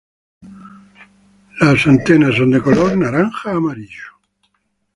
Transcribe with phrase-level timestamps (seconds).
[1.59, 4.17] Las anteras son de color naranja-amarillo.